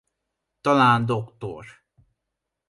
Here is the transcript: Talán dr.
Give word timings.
Talán 0.65 1.01
dr. 1.11 1.65